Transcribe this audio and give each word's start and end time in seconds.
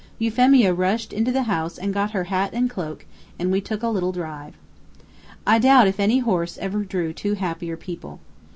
Euphemia 0.17 0.73
rushed 0.73 1.13
into 1.13 1.31
the 1.31 1.43
house 1.43 1.77
and 1.77 1.93
got 1.93 2.09
her 2.09 2.23
hat 2.23 2.49
and 2.53 2.71
cloak, 2.71 3.05
and 3.37 3.51
we 3.51 3.61
took 3.61 3.83
a 3.83 3.87
little 3.87 4.11
drive. 4.11 4.55
I 5.45 5.59
doubt 5.59 5.87
if 5.87 5.99
any 5.99 6.17
horse 6.17 6.57
ever 6.57 6.83
drew 6.83 7.13
two 7.13 7.35
happier 7.35 7.77
people. 7.77 8.19